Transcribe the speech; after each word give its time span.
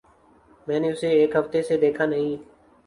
میں 0.67 0.79
نے 0.79 0.91
اسے 0.91 1.09
ایک 1.11 1.35
ہفتے 1.35 1.61
سے 1.63 1.77
دیکھا 1.77 2.05
نہیں۔ 2.05 2.35